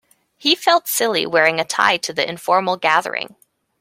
He 0.35 0.55
felt 0.55 0.87
silly 0.87 1.27
wearing 1.27 1.59
a 1.59 1.63
tie 1.63 1.97
to 1.97 2.11
the 2.11 2.27
informal 2.27 2.75
gathering. 2.75 3.35